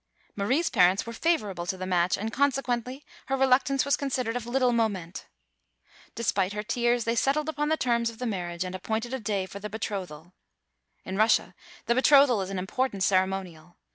[0.35, 4.73] Marie's parents were favorable to the match, and consequently her reluctance was considered of little
[4.73, 5.27] moment.
[6.15, 9.45] Despite her tears, they settled upon the terms of the marriage, and appointed a day
[9.45, 10.33] for the betrothal.
[11.05, 11.53] In Russia
[11.85, 13.77] the betrothal is an important ceremonial.